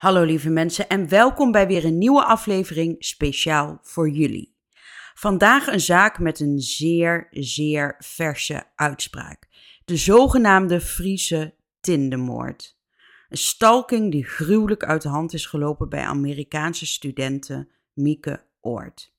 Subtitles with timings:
[0.00, 4.56] Hallo lieve mensen en welkom bij weer een nieuwe aflevering speciaal voor jullie.
[5.14, 9.48] Vandaag een zaak met een zeer, zeer verse uitspraak.
[9.84, 12.78] De zogenaamde Friese Tindemoord.
[13.28, 19.09] Een stalking die gruwelijk uit de hand is gelopen bij Amerikaanse studenten Mieke Oort.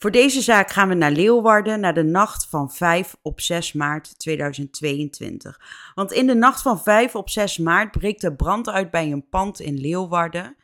[0.00, 4.18] Voor deze zaak gaan we naar Leeuwarden, naar de nacht van 5 op 6 maart
[4.18, 5.60] 2022.
[5.94, 9.28] Want in de nacht van 5 op 6 maart breekt er brand uit bij een
[9.28, 10.56] pand in Leeuwarden.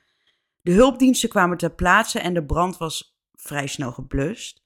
[0.60, 4.62] De hulpdiensten kwamen ter plaatse en de brand was vrij snel geblust.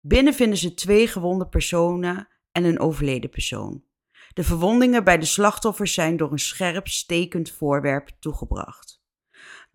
[0.00, 3.84] Binnen vinden ze twee gewonde personen en een overleden persoon.
[4.32, 8.93] De verwondingen bij de slachtoffers zijn door een scherp, stekend voorwerp toegebracht.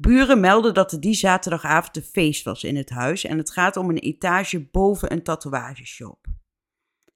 [0.02, 3.78] Buren melden dat er die zaterdagavond een feest was in het huis en het gaat
[3.78, 6.26] om een etage boven een tatoeageshop.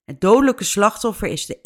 [0.05, 1.57] Het dodelijke slachtoffer is de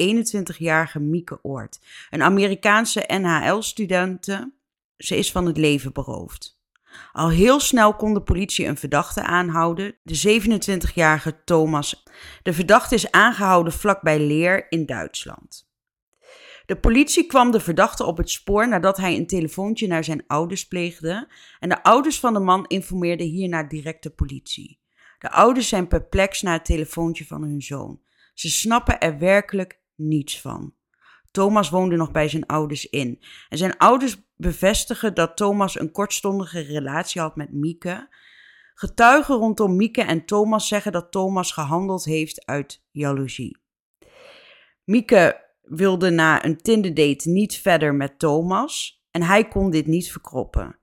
[0.55, 1.79] 21-jarige Mieke Oort,
[2.09, 4.53] een Amerikaanse NHL-studente.
[4.97, 6.61] Ze is van het leven beroofd.
[7.11, 12.03] Al heel snel kon de politie een verdachte aanhouden, de 27-jarige Thomas.
[12.43, 15.66] De verdachte is aangehouden vlakbij Leer in Duitsland.
[16.67, 20.67] De politie kwam de verdachte op het spoor nadat hij een telefoontje naar zijn ouders
[20.67, 21.27] pleegde
[21.59, 24.79] en de ouders van de man informeerden hierna direct de politie.
[25.19, 27.99] De ouders zijn perplex na het telefoontje van hun zoon.
[28.33, 30.73] Ze snappen er werkelijk niets van.
[31.31, 33.21] Thomas woonde nog bij zijn ouders in.
[33.49, 38.15] En zijn ouders bevestigen dat Thomas een kortstondige relatie had met Mieke.
[38.73, 43.57] Getuigen rondom Mieke en Thomas zeggen dat Thomas gehandeld heeft uit jaloezie.
[44.83, 50.79] Mieke wilde na een Tinder-date niet verder met Thomas en hij kon dit niet verkroppen.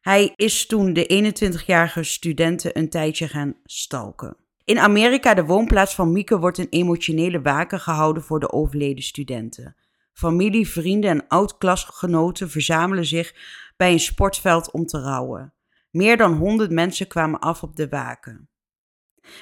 [0.00, 4.36] Hij is toen de 21-jarige studenten een tijdje gaan stalken.
[4.64, 9.76] In Amerika, de woonplaats van Mieke, wordt een emotionele waken gehouden voor de overleden studenten.
[10.12, 13.34] Familie, vrienden en oud-klasgenoten verzamelen zich
[13.76, 15.54] bij een sportveld om te rouwen.
[15.90, 18.48] Meer dan 100 mensen kwamen af op de waken.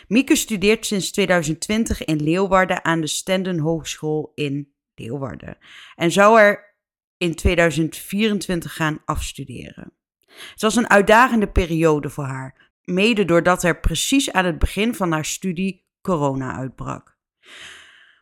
[0.08, 5.58] Mieke studeert sinds 2020 in Leeuwarden aan de Stenden Hogeschool in Leeuwarden.
[5.94, 6.74] En zou er
[7.16, 9.92] in 2024 gaan afstuderen.
[10.26, 15.12] Het was een uitdagende periode voor haar, mede doordat er precies aan het begin van
[15.12, 17.16] haar studie corona uitbrak.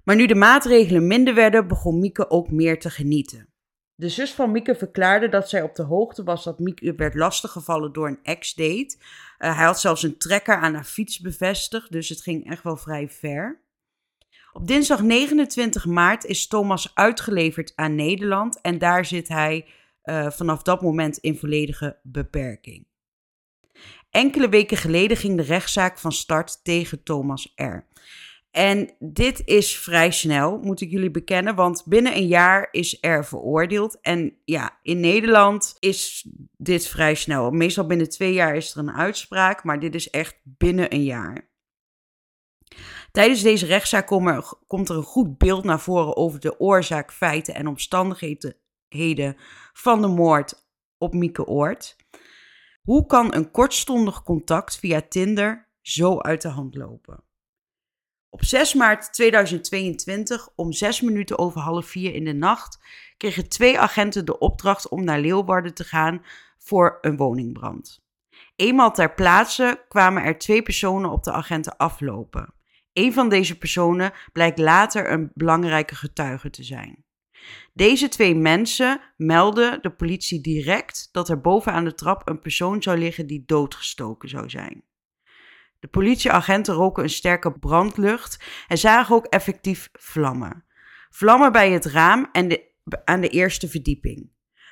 [0.05, 3.49] Maar nu de maatregelen minder werden, begon Mieke ook meer te genieten.
[3.95, 7.93] De zus van Mieke verklaarde dat zij op de hoogte was dat Mieke werd lastiggevallen
[7.93, 8.97] door een ex-date.
[8.99, 12.77] Uh, hij had zelfs een trekker aan haar fiets bevestigd, dus het ging echt wel
[12.77, 13.64] vrij ver.
[14.55, 19.67] Op dinsdag 29 maart is Thomas uitgeleverd aan Nederland en daar zit hij
[20.05, 22.87] uh, vanaf dat moment in volledige beperking.
[24.11, 27.77] Enkele weken geleden ging de rechtszaak van start tegen Thomas R.
[28.51, 33.25] En dit is vrij snel, moet ik jullie bekennen, want binnen een jaar is er
[33.25, 34.01] veroordeeld.
[34.01, 37.51] En ja, in Nederland is dit vrij snel.
[37.51, 41.53] Meestal binnen twee jaar is er een uitspraak, maar dit is echt binnen een jaar.
[43.15, 44.07] Tijdens deze rechtszaak
[44.67, 49.37] komt er een goed beeld naar voren over de oorzaak, feiten en omstandigheden
[49.73, 50.67] van de moord
[50.99, 51.97] op Mieke Oort.
[52.83, 57.25] Hoe kan een kortstondig contact via Tinder zo uit de hand lopen?
[58.29, 62.79] Op 6 maart 2022, om 6 minuten over half 4 in de nacht,
[63.17, 66.25] kregen twee agenten de opdracht om naar Leeuwarden te gaan
[66.59, 68.05] voor een woningbrand.
[68.57, 72.63] Eenmaal ter plaatse kwamen er twee personen op de agenten aflopen.
[72.95, 77.05] Een van deze personen blijkt later een belangrijke getuige te zijn.
[77.73, 82.99] Deze twee mensen melden de politie direct dat er bovenaan de trap een persoon zou
[82.99, 84.85] liggen die doodgestoken zou zijn.
[85.81, 90.65] De politieagenten roken een sterke brandlucht en zagen ook effectief vlammen.
[91.11, 92.71] Vlammen bij het raam en de,
[93.05, 94.31] aan de eerste verdieping.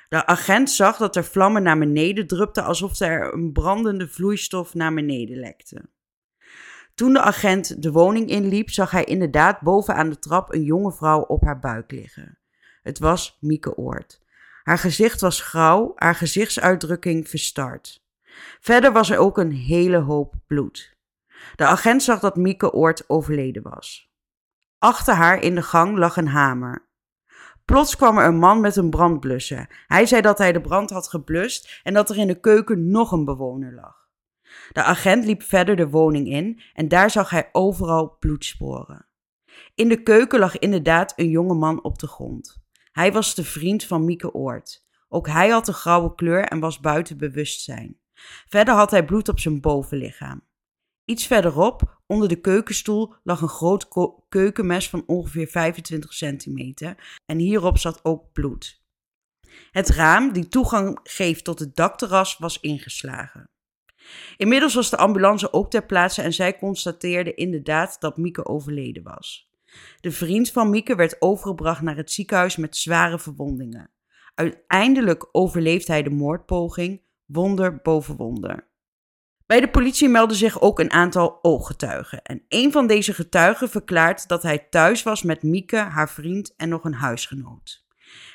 [0.09, 4.93] De agent zag dat er vlammen naar beneden drupten alsof er een brandende vloeistof naar
[4.93, 5.89] beneden lekte.
[6.95, 11.21] Toen de agent de woning inliep, zag hij inderdaad bovenaan de trap een jonge vrouw
[11.21, 12.37] op haar buik liggen.
[12.81, 14.21] Het was Mieke Oort.
[14.63, 18.05] Haar gezicht was grauw, haar gezichtsuitdrukking verstard.
[18.59, 20.95] Verder was er ook een hele hoop bloed.
[21.55, 24.11] De agent zag dat Mieke Oort overleden was.
[24.77, 26.87] Achter haar in de gang lag een hamer.
[27.65, 29.83] Plots kwam er een man met een brandblusser.
[29.87, 33.11] Hij zei dat hij de brand had geblust en dat er in de keuken nog
[33.11, 34.02] een bewoner lag.
[34.71, 39.07] De agent liep verder de woning in en daar zag hij overal bloedsporen.
[39.75, 42.63] In de keuken lag inderdaad een jonge man op de grond.
[42.91, 44.85] Hij was de vriend van Mieke Oort.
[45.09, 47.99] Ook hij had een grauwe kleur en was buiten bewustzijn.
[48.47, 50.41] Verder had hij bloed op zijn bovenlichaam.
[51.05, 53.87] Iets verderop, onder de keukenstoel, lag een groot
[54.29, 58.81] keukenmes van ongeveer 25 centimeter en hierop zat ook bloed.
[59.71, 63.47] Het raam, die toegang geeft tot het dakterras, was ingeslagen.
[64.37, 69.51] Inmiddels was de ambulance ook ter plaatse en zij constateerde inderdaad dat Mieke overleden was.
[69.99, 73.89] De vriend van Mieke werd overgebracht naar het ziekenhuis met zware verwondingen.
[74.35, 78.71] Uiteindelijk overleeft hij de moordpoging, wonder boven wonder.
[79.45, 82.21] Bij de politie melden zich ook een aantal ooggetuigen.
[82.21, 86.69] En een van deze getuigen verklaart dat hij thuis was met Mieke, haar vriend en
[86.69, 87.82] nog een huisgenoot.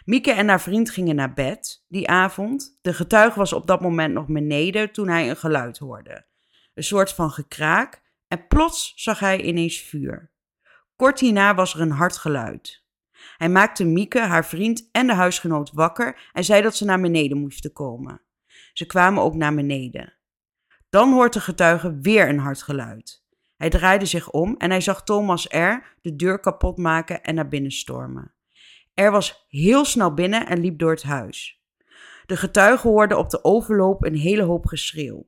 [0.09, 2.79] Mieke en haar vriend gingen naar bed die avond.
[2.81, 6.27] De getuige was op dat moment nog beneden toen hij een geluid hoorde.
[6.75, 10.31] Een soort van gekraak en plots zag hij ineens vuur.
[10.97, 12.85] Kort hierna was er een hard geluid.
[13.37, 17.39] Hij maakte Mieke, haar vriend en de huisgenoot wakker en zei dat ze naar beneden
[17.39, 18.21] moesten komen.
[18.73, 20.15] Ze kwamen ook naar beneden.
[20.89, 23.25] Dan hoort de getuige weer een hard geluid.
[23.57, 25.97] Hij draaide zich om en hij zag Thomas R.
[26.01, 28.33] de deur kapot maken en naar binnen stormen.
[28.99, 31.63] Er was heel snel binnen en liep door het huis.
[32.27, 35.27] De getuige hoorde op de overloop een hele hoop geschreeuw.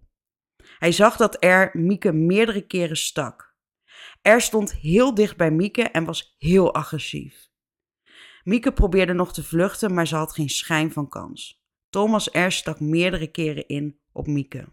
[0.79, 3.55] Hij zag dat er Mieke meerdere keren stak.
[4.23, 7.49] Er stond heel dicht bij Mieke en was heel agressief.
[8.45, 11.65] Mieke probeerde nog te vluchten, maar ze had geen schijn van kans.
[11.91, 12.51] Thomas R.
[12.51, 14.69] stak meerdere keren in op Mieke.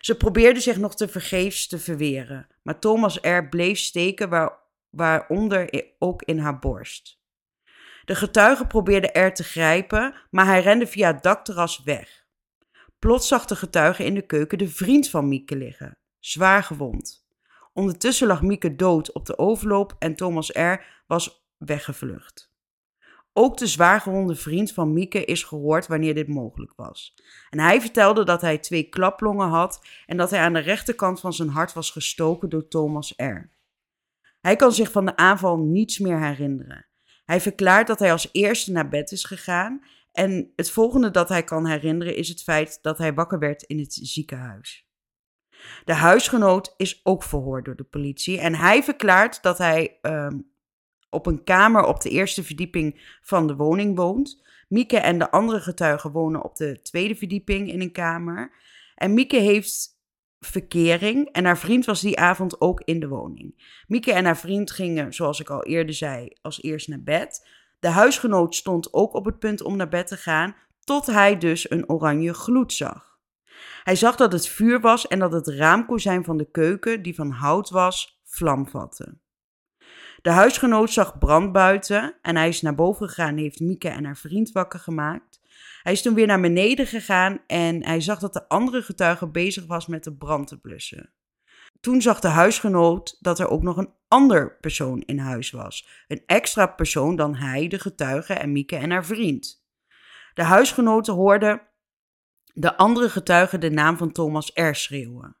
[0.00, 3.48] Ze probeerde zich nog te vergeefs te verweren, maar Thomas R.
[3.48, 4.58] bleef steken, waar,
[4.90, 7.22] waaronder ook in haar borst.
[8.04, 12.24] De getuige probeerde R te grijpen, maar hij rende via het dakterras weg.
[12.98, 17.26] Plots zag de getuige in de keuken de vriend van Mieke liggen, zwaar gewond.
[17.72, 21.02] Ondertussen lag Mieke dood op de overloop en Thomas R.
[21.06, 22.52] was weggevlucht.
[23.32, 27.14] Ook de zwaargewonde vriend van Mieke is gehoord wanneer dit mogelijk was.
[27.50, 31.32] En hij vertelde dat hij twee klaplongen had en dat hij aan de rechterkant van
[31.32, 33.52] zijn hart was gestoken door Thomas R.
[34.40, 36.86] Hij kan zich van de aanval niets meer herinneren.
[37.24, 41.44] Hij verklaart dat hij als eerste naar bed is gegaan en het volgende dat hij
[41.44, 44.88] kan herinneren is het feit dat hij wakker werd in het ziekenhuis.
[45.84, 50.38] De huisgenoot is ook verhoord door de politie en hij verklaart dat hij ehm,
[51.10, 54.42] op een kamer op de eerste verdieping van de woning woont.
[54.68, 58.52] Mieke en de andere getuigen wonen op de tweede verdieping in een kamer.
[58.94, 59.93] En Mieke heeft
[60.44, 63.80] verkering en haar vriend was die avond ook in de woning.
[63.86, 67.48] Mieke en haar vriend gingen, zoals ik al eerder zei, als eerst naar bed.
[67.80, 70.54] De huisgenoot stond ook op het punt om naar bed te gaan,
[70.84, 73.18] tot hij dus een oranje gloed zag.
[73.82, 77.30] Hij zag dat het vuur was en dat het raamkozijn van de keuken, die van
[77.30, 79.18] hout was, vlam vatte.
[80.22, 84.04] De huisgenoot zag brand buiten en hij is naar boven gegaan en heeft Mieke en
[84.04, 85.33] haar vriend wakker gemaakt.
[85.84, 89.66] Hij is toen weer naar beneden gegaan en hij zag dat de andere getuige bezig
[89.66, 91.12] was met de brand te blussen.
[91.80, 95.88] Toen zag de huisgenoot dat er ook nog een ander persoon in huis was.
[96.08, 99.64] Een extra persoon dan hij, de getuige en Mieke en haar vriend.
[100.34, 101.62] De huisgenoten hoorden
[102.52, 104.74] de andere getuige de naam van Thomas R.
[104.74, 105.36] schreeuwen.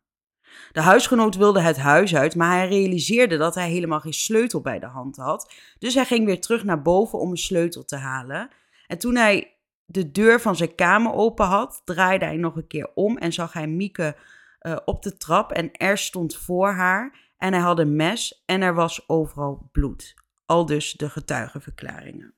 [0.72, 4.78] De huisgenoot wilde het huis uit, maar hij realiseerde dat hij helemaal geen sleutel bij
[4.78, 5.54] de hand had.
[5.78, 8.50] Dus hij ging weer terug naar boven om een sleutel te halen.
[8.86, 9.53] En toen hij
[9.84, 13.52] de deur van zijn kamer open had, draaide hij nog een keer om en zag
[13.52, 14.16] hij Mieke
[14.60, 15.52] uh, op de trap.
[15.52, 20.14] En er stond voor haar en hij had een mes en er was overal bloed.
[20.46, 22.34] Al dus de getuigenverklaringen.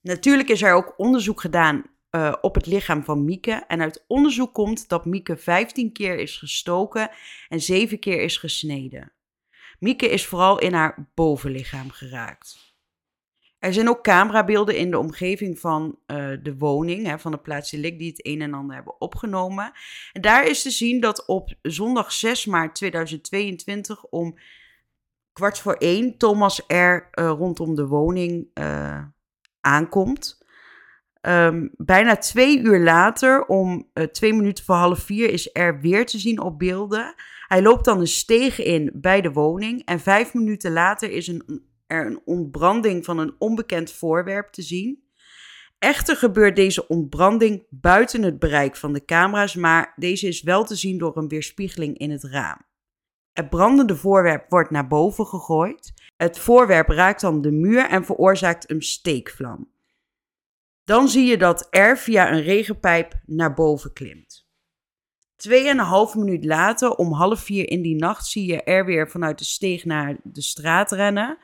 [0.00, 3.64] Natuurlijk is er ook onderzoek gedaan uh, op het lichaam van Mieke.
[3.68, 7.10] En uit onderzoek komt dat Mieke 15 keer is gestoken
[7.48, 9.12] en 7 keer is gesneden.
[9.78, 12.63] Mieke is vooral in haar bovenlichaam geraakt.
[13.64, 17.70] Er zijn ook camerabeelden in de omgeving van uh, de woning, hè, van de plaats
[17.70, 19.72] die het een en ander hebben opgenomen.
[20.12, 24.38] En daar is te zien dat op zondag 6 maart 2022 om
[25.32, 26.72] kwart voor één Thomas R.
[26.72, 29.02] Uh, rondom de woning uh,
[29.60, 30.42] aankomt.
[31.20, 36.18] Um, bijna twee uur later, om twee minuten voor half vier, is er weer te
[36.18, 37.14] zien op beelden.
[37.46, 39.84] Hij loopt dan een steeg in bij de woning.
[39.84, 45.02] En vijf minuten later is een, er een ontbranding van een onbekend voorwerp te zien.
[45.78, 50.74] Echter gebeurt deze ontbranding buiten het bereik van de camera's, maar deze is wel te
[50.74, 52.66] zien door een weerspiegeling in het raam.
[53.32, 55.92] Het brandende voorwerp wordt naar boven gegooid.
[56.16, 59.72] Het voorwerp raakt dan de muur en veroorzaakt een steekvlam.
[60.84, 64.46] Dan zie je dat R via een regenpijp naar boven klimt.
[65.36, 69.44] Tweeënhalf minuut later, om half vier in die nacht, zie je R weer vanuit de
[69.44, 71.38] steeg naar de straat rennen.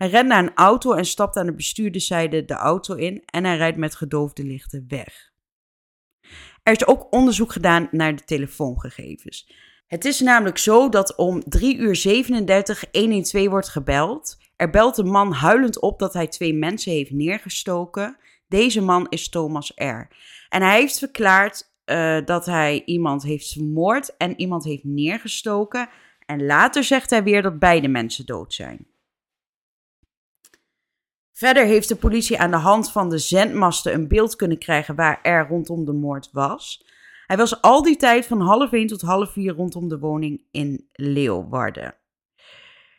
[0.00, 3.56] Hij rent naar een auto en stapt aan de bestuurderszijde de auto in en hij
[3.56, 5.32] rijdt met gedoofde lichten weg.
[6.62, 9.52] Er is ook onderzoek gedaan naar de telefoongegevens.
[9.86, 14.36] Het is namelijk zo dat om 3 uur 37 112 wordt gebeld.
[14.56, 18.16] Er belt een man huilend op dat hij twee mensen heeft neergestoken.
[18.48, 20.08] Deze man is Thomas R.
[20.48, 25.88] En hij heeft verklaard uh, dat hij iemand heeft vermoord en iemand heeft neergestoken.
[26.26, 28.89] En later zegt hij weer dat beide mensen dood zijn.
[31.40, 35.18] Verder heeft de politie aan de hand van de zendmasten een beeld kunnen krijgen waar
[35.22, 36.86] er rondom de moord was.
[37.26, 40.88] Hij was al die tijd van half één tot half vier rondom de woning in
[40.92, 41.94] Leeuwarden.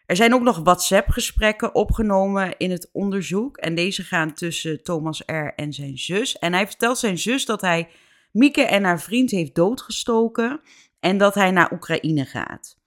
[0.06, 3.58] Er zijn ook nog WhatsApp-gesprekken opgenomen in het onderzoek.
[3.58, 5.54] En deze gaan tussen Thomas R.
[5.56, 6.38] en zijn zus.
[6.38, 7.90] En hij vertelt zijn zus dat hij
[8.32, 10.62] Mieke en haar vriend heeft doodgestoken.
[11.00, 12.81] En dat hij naar Oekraïne gaat.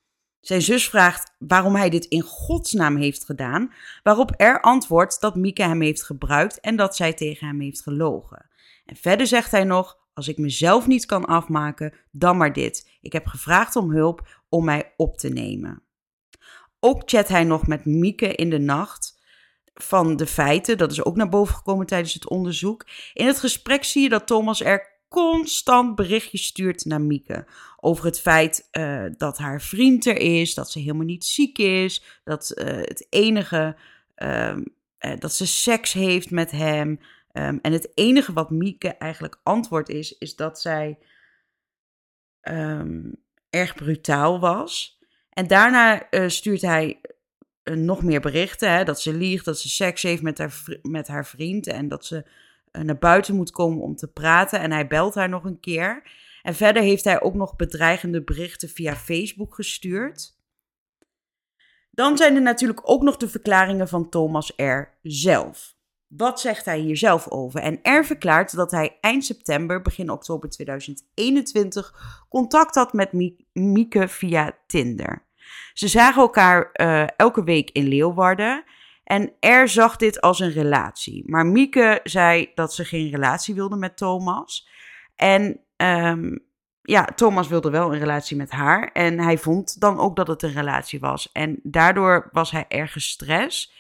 [0.45, 3.73] Zijn zus vraagt waarom hij dit in godsnaam heeft gedaan.
[4.03, 8.47] Waarop R antwoordt dat Mieke hem heeft gebruikt en dat zij tegen hem heeft gelogen.
[8.85, 12.91] En verder zegt hij nog: Als ik mezelf niet kan afmaken, dan maar dit.
[13.01, 15.83] Ik heb gevraagd om hulp om mij op te nemen.
[16.81, 19.21] Ook chat hij nog met Mieke in de nacht
[19.75, 20.79] van de feiten.
[20.79, 22.87] Dat is ook naar boven gekomen tijdens het onderzoek.
[23.13, 27.47] In het gesprek zie je dat Thomas er constant berichtjes stuurt naar Mieke.
[27.77, 32.21] Over het feit uh, dat haar vriend er is, dat ze helemaal niet ziek is.
[32.25, 33.77] Dat uh, het enige,
[34.17, 34.57] uh,
[35.19, 37.01] dat ze seks heeft met hem.
[37.33, 40.99] Um, en het enige wat Mieke eigenlijk antwoord is, is dat zij
[42.43, 43.17] um,
[43.51, 44.99] erg brutaal was.
[45.31, 47.01] En daarna stuurt hij
[47.65, 48.71] nog meer berichten.
[48.71, 51.67] Hè, dat ze liegt, dat ze seks heeft met haar, met haar vriend.
[51.67, 52.25] En dat ze
[52.83, 54.61] naar buiten moet komen om te praten.
[54.61, 56.03] En hij belt haar nog een keer.
[56.43, 60.37] En verder heeft hij ook nog bedreigende berichten via Facebook gestuurd.
[61.91, 64.99] Dan zijn er natuurlijk ook nog de verklaringen van Thomas R.
[65.03, 65.75] zelf.
[66.07, 67.61] Wat zegt hij hier zelf over?
[67.61, 71.95] En er verklaart dat hij eind september, begin oktober 2021,
[72.29, 75.27] contact had met Mieke via Tinder.
[75.73, 78.65] Ze zagen elkaar uh, elke week in Leeuwarden.
[79.05, 81.23] En er zag dit als een relatie.
[81.27, 84.69] Maar Mieke zei dat ze geen relatie wilde met Thomas.
[85.17, 86.45] En um,
[86.83, 88.91] ja, Thomas wilde wel een relatie met haar.
[88.93, 91.33] En hij vond dan ook dat het een relatie was.
[91.33, 93.73] En daardoor was hij erg gestrest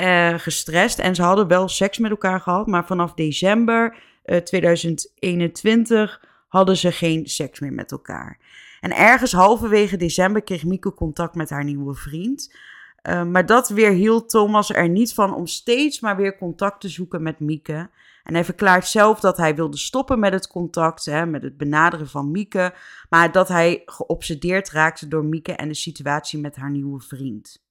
[0.00, 0.98] uh, gestrest.
[0.98, 6.76] En ze hadden wel seks met elkaar gehad, maar vanaf december uh, eh, 2021 hadden
[6.76, 8.38] ze geen seks meer met elkaar.
[8.80, 12.56] En ergens halverwege december kreeg Mieke contact met haar nieuwe vriend.
[13.02, 17.22] Uh, maar dat weerhield Thomas er niet van om steeds maar weer contact te zoeken
[17.22, 17.90] met Mieke.
[18.22, 22.08] En hij verklaart zelf dat hij wilde stoppen met het contact, hè, met het benaderen
[22.08, 22.74] van Mieke.
[23.08, 27.66] Maar dat hij geobsedeerd raakte door Mieke en de situatie met haar nieuwe vriend.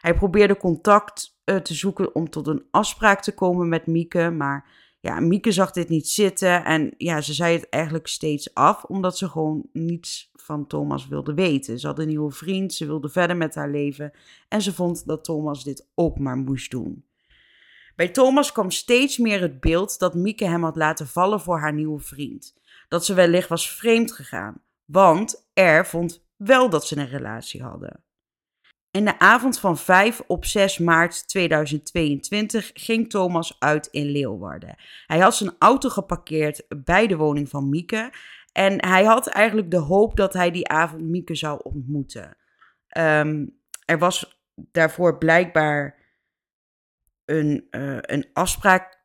[0.00, 4.30] Hij probeerde contact uh, te zoeken om tot een afspraak te komen met Mieke.
[4.30, 4.70] Maar
[5.00, 6.64] ja, Mieke zag dit niet zitten.
[6.64, 11.34] En ja, ze zei het eigenlijk steeds af, omdat ze gewoon niets van Thomas wilde
[11.34, 11.78] weten.
[11.78, 14.12] Ze had een nieuwe vriend, ze wilde verder met haar leven.
[14.48, 17.04] En ze vond dat Thomas dit ook maar moest doen.
[17.96, 21.72] Bij Thomas kwam steeds meer het beeld dat Mieke hem had laten vallen voor haar
[21.72, 22.54] nieuwe vriend.
[22.88, 24.62] Dat ze wellicht was vreemd gegaan.
[24.84, 28.02] Want er vond wel dat ze een relatie hadden.
[28.90, 34.76] In de avond van 5 op 6 maart 2022 ging Thomas uit in Leeuwarden.
[35.06, 38.12] Hij had zijn auto geparkeerd bij de woning van Mieke.
[38.58, 42.36] En hij had eigenlijk de hoop dat hij die avond Mieke zou ontmoeten.
[42.98, 45.98] Um, er was daarvoor blijkbaar
[47.24, 48.98] een, uh, een afspraak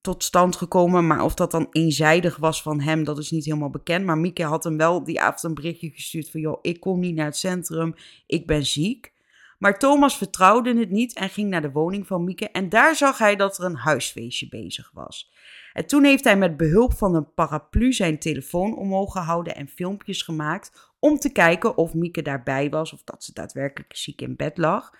[0.00, 1.06] tot stand gekomen.
[1.06, 4.04] Maar of dat dan eenzijdig was van hem, dat is niet helemaal bekend.
[4.04, 6.40] Maar Mieke had hem wel die avond een berichtje gestuurd van...
[6.40, 7.94] joh, ik kom niet naar het centrum,
[8.26, 9.12] ik ben ziek.
[9.58, 13.18] Maar Thomas vertrouwde het niet en ging naar de woning van Mieke en daar zag
[13.18, 15.30] hij dat er een huisfeestje bezig was.
[15.72, 20.22] En toen heeft hij met behulp van een paraplu zijn telefoon omhoog gehouden en filmpjes
[20.22, 24.58] gemaakt om te kijken of Mieke daarbij was of dat ze daadwerkelijk ziek in bed
[24.58, 24.90] lag.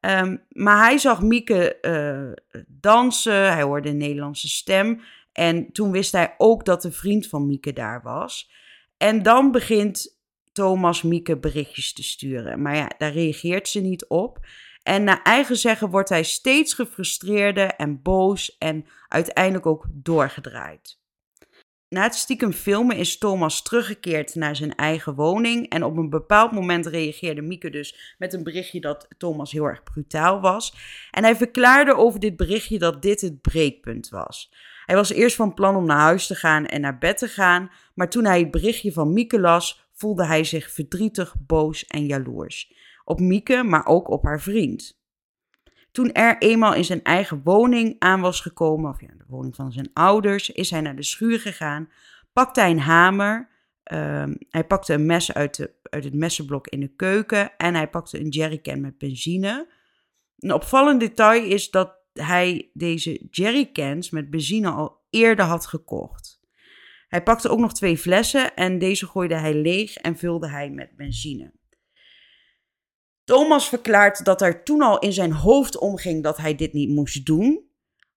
[0.00, 5.00] Um, maar hij zag Mieke uh, dansen, hij hoorde een Nederlandse stem
[5.32, 8.50] en toen wist hij ook dat de vriend van Mieke daar was.
[8.96, 10.18] En dan begint
[10.52, 12.62] Thomas Mieke berichtjes te sturen.
[12.62, 14.46] Maar ja, daar reageert ze niet op.
[14.86, 20.98] En naar eigen zeggen wordt hij steeds gefrustreerder en boos en uiteindelijk ook doorgedraaid.
[21.88, 25.68] Na het stiekem filmen is Thomas teruggekeerd naar zijn eigen woning.
[25.68, 29.82] En op een bepaald moment reageerde Mieke dus met een berichtje dat Thomas heel erg
[29.82, 30.74] brutaal was.
[31.10, 34.52] En hij verklaarde over dit berichtje dat dit het breekpunt was.
[34.84, 37.70] Hij was eerst van plan om naar huis te gaan en naar bed te gaan.
[37.94, 42.74] Maar toen hij het berichtje van Mieke las, voelde hij zich verdrietig, boos en jaloers.
[43.08, 45.00] Op Mieke, maar ook op haar vriend.
[45.92, 49.72] Toen er eenmaal in zijn eigen woning aan was gekomen, of ja, de woning van
[49.72, 51.90] zijn ouders, is hij naar de schuur gegaan,
[52.32, 53.48] pakte hij een hamer,
[53.92, 57.88] uh, hij pakte een mes uit, de, uit het messenblok in de keuken en hij
[57.88, 59.72] pakte een jerrycan met benzine.
[60.38, 66.40] Een opvallend detail is dat hij deze jerrycans met benzine al eerder had gekocht.
[67.08, 70.96] Hij pakte ook nog twee flessen en deze gooide hij leeg en vulde hij met
[70.96, 71.55] benzine.
[73.26, 77.26] Thomas verklaart dat er toen al in zijn hoofd omging dat hij dit niet moest
[77.26, 77.64] doen.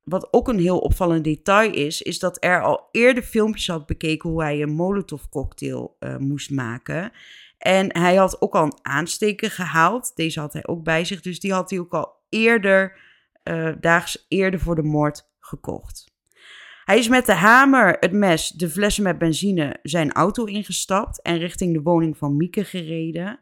[0.03, 4.29] Wat ook een heel opvallend detail is, is dat er al eerder filmpjes had bekeken
[4.29, 7.11] hoe hij een Molotov cocktail uh, moest maken.
[7.57, 10.15] En hij had ook al een aansteker gehaald.
[10.15, 11.21] Deze had hij ook bij zich.
[11.21, 12.99] Dus die had hij ook al eerder,
[13.43, 16.11] uh, daags eerder voor de moord gekocht.
[16.85, 21.37] Hij is met de hamer, het mes, de flessen met benzine zijn auto ingestapt en
[21.37, 23.39] richting de woning van Mieke gereden.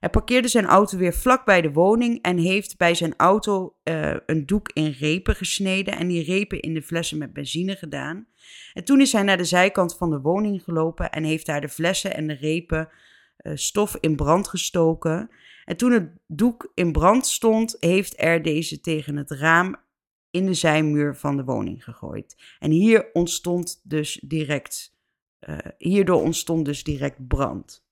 [0.00, 4.16] Hij parkeerde zijn auto weer vlak bij de woning en heeft bij zijn auto uh,
[4.26, 8.26] een doek in repen gesneden en die repen in de flessen met benzine gedaan.
[8.72, 11.68] En toen is hij naar de zijkant van de woning gelopen en heeft daar de
[11.68, 12.88] flessen en de repen
[13.42, 15.30] uh, stof in brand gestoken.
[15.64, 19.76] En toen het doek in brand stond, heeft er deze tegen het raam
[20.30, 22.36] in de zijmuur van de woning gegooid.
[22.58, 24.94] En hier ontstond dus direct,
[25.40, 27.85] uh, hierdoor ontstond dus direct brand.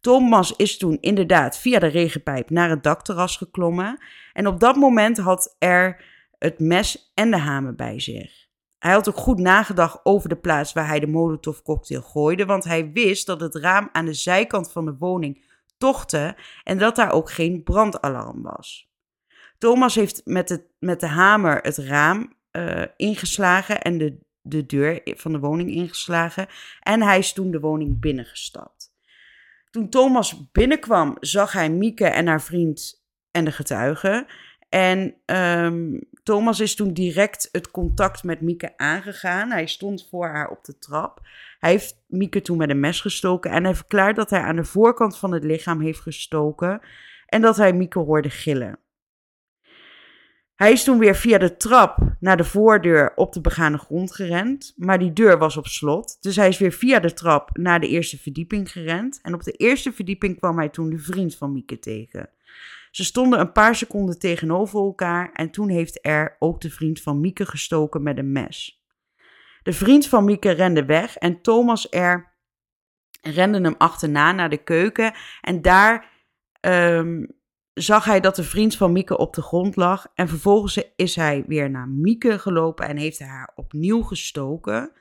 [0.00, 3.98] Thomas is toen inderdaad via de regenpijp naar het dakterras geklommen.
[4.32, 6.04] En op dat moment had er
[6.38, 8.46] het mes en de hamer bij zich.
[8.78, 12.64] Hij had ook goed nagedacht over de plaats waar hij de Molotov cocktail gooide, want
[12.64, 15.44] hij wist dat het raam aan de zijkant van de woning
[15.78, 18.88] tochtte en dat daar ook geen brandalarm was.
[19.58, 25.00] Thomas heeft met, het, met de hamer het raam uh, ingeslagen en de, de deur
[25.04, 26.46] van de woning ingeslagen
[26.80, 28.87] en hij is toen de woning binnengestapt.
[29.70, 34.26] Toen Thomas binnenkwam, zag hij Mieke en haar vriend en de getuigen.
[34.68, 39.50] En um, Thomas is toen direct het contact met Mieke aangegaan.
[39.50, 41.20] Hij stond voor haar op de trap.
[41.58, 44.64] Hij heeft Mieke toen met een mes gestoken en hij verklaart dat hij aan de
[44.64, 46.80] voorkant van het lichaam heeft gestoken
[47.26, 48.78] en dat hij Mieke hoorde gillen.
[50.58, 54.74] Hij is toen weer via de trap naar de voordeur op de begane grond gerend,
[54.76, 56.16] maar die deur was op slot.
[56.20, 59.20] Dus hij is weer via de trap naar de eerste verdieping gerend.
[59.22, 62.30] En op de eerste verdieping kwam hij toen de vriend van Mieke tegen.
[62.90, 67.20] Ze stonden een paar seconden tegenover elkaar en toen heeft er ook de vriend van
[67.20, 68.82] Mieke gestoken met een mes.
[69.62, 72.32] De vriend van Mieke rende weg en Thomas er
[73.20, 76.10] rende hem achterna naar de keuken en daar
[76.60, 77.37] um,
[77.80, 80.06] zag hij dat de vriend van Mieke op de grond lag.
[80.14, 84.92] En vervolgens is hij weer naar Mieke gelopen en heeft hij haar opnieuw gestoken.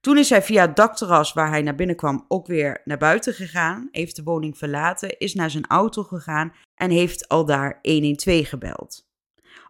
[0.00, 3.34] Toen is hij via het dakterras waar hij naar binnen kwam ook weer naar buiten
[3.34, 3.88] gegaan.
[3.92, 9.10] Heeft de woning verlaten, is naar zijn auto gegaan en heeft al daar 112 gebeld.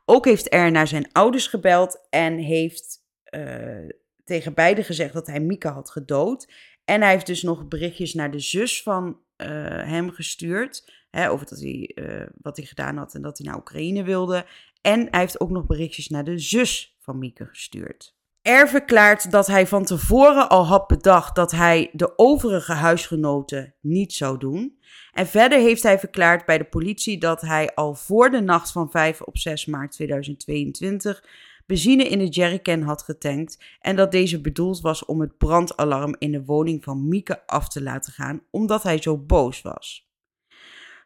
[0.05, 2.99] Ook heeft er naar zijn ouders gebeld en heeft
[3.31, 3.89] uh,
[4.25, 6.53] tegen beiden gezegd dat hij Mieke had gedood.
[6.85, 9.47] En hij heeft dus nog berichtjes naar de zus van uh,
[9.85, 11.02] hem gestuurd.
[11.13, 14.47] Hè, over dat hij, uh, wat hij gedaan had en dat hij naar Oekraïne wilde.
[14.81, 18.15] En hij heeft ook nog berichtjes naar de zus van Mieke gestuurd.
[18.43, 24.13] Er verklaart dat hij van tevoren al had bedacht dat hij de overige huisgenoten niet
[24.13, 24.79] zou doen.
[25.13, 28.91] En verder heeft hij verklaard bij de politie dat hij al voor de nacht van
[28.91, 31.25] 5 op 6 maart 2022
[31.67, 36.33] benzine in de jerrycan had getankt en dat deze bedoeld was om het brandalarm in
[36.33, 40.12] de woning van Mieke af te laten gaan omdat hij zo boos was.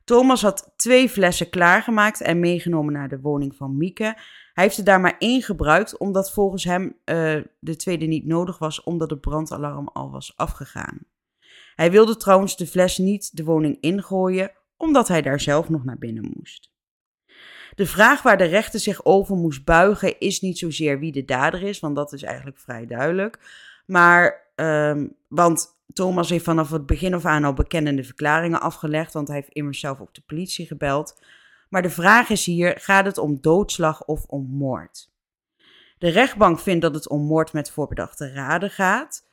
[0.07, 4.05] Thomas had twee flessen klaargemaakt en meegenomen naar de woning van Mieke.
[4.53, 6.95] Hij heeft er daar maar één gebruikt, omdat volgens hem uh,
[7.59, 10.99] de tweede niet nodig was, omdat het brandalarm al was afgegaan.
[11.75, 15.99] Hij wilde trouwens de fles niet de woning ingooien, omdat hij daar zelf nog naar
[15.99, 16.71] binnen moest.
[17.75, 21.62] De vraag waar de rechter zich over moest buigen is niet zozeer wie de dader
[21.62, 23.38] is, want dat is eigenlijk vrij duidelijk.
[23.87, 29.29] Maar, um, want Thomas heeft vanaf het begin af aan al bekennende verklaringen afgelegd, want
[29.29, 31.20] hij heeft immers zelf ook de politie gebeld.
[31.68, 35.14] Maar de vraag is hier: gaat het om doodslag of om moord?
[35.99, 39.25] De rechtbank vindt dat het om moord met voorbedachte raden gaat.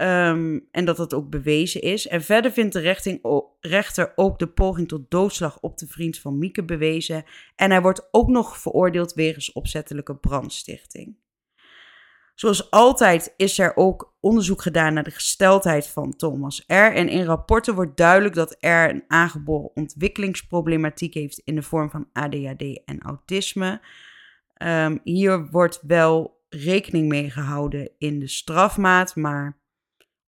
[0.00, 2.06] Um, en dat dat ook bewezen is.
[2.06, 6.38] En verder vindt de rechting, rechter ook de poging tot doodslag op de vriend van
[6.38, 7.24] Mieke bewezen.
[7.56, 11.16] En hij wordt ook nog veroordeeld wegens opzettelijke brandstichting.
[12.42, 16.72] Zoals altijd is er ook onderzoek gedaan naar de gesteldheid van Thomas R.
[16.72, 22.08] En in rapporten wordt duidelijk dat R een aangeboren ontwikkelingsproblematiek heeft in de vorm van
[22.12, 23.80] ADHD en autisme.
[24.62, 29.58] Um, hier wordt wel rekening mee gehouden in de strafmaat, maar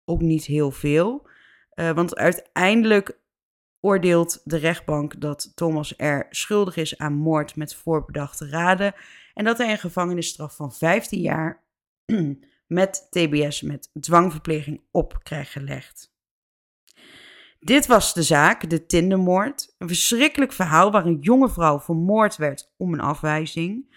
[0.05, 1.27] ook niet heel veel.
[1.75, 3.19] Uh, want uiteindelijk
[3.79, 6.19] oordeelt de rechtbank dat Thomas R.
[6.29, 8.93] schuldig is aan moord met voorbedachte raden
[9.33, 11.61] en dat hij een gevangenisstraf van 15 jaar
[12.67, 16.11] met TBS met dwangverpleging op krijgt gelegd.
[17.59, 19.75] Dit was de zaak, de Tindermoord.
[19.77, 23.95] Een verschrikkelijk verhaal waar een jonge vrouw vermoord werd om een afwijzing.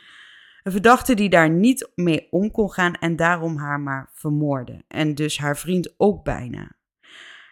[0.62, 4.84] Een verdachte die daar niet mee om kon gaan en daarom haar maar vermoordde.
[4.88, 6.76] En dus haar vriend ook bijna.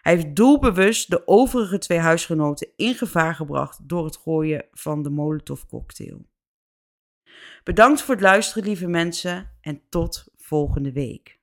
[0.01, 5.09] Hij heeft doelbewust de overige twee huisgenoten in gevaar gebracht door het gooien van de
[5.09, 6.25] Molotov-cocktail.
[7.63, 11.39] Bedankt voor het luisteren, lieve mensen, en tot volgende week.